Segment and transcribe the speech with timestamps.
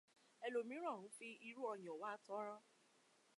[0.45, 2.55] Ẹlòmíìran ń fi irú ọyàn wa tọrọ.